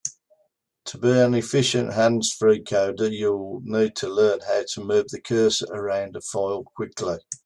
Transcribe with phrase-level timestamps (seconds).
[0.85, 5.67] To be an efficient hands-free coder, you'll need to learn how to move the cursor
[5.69, 7.19] around a file quickly.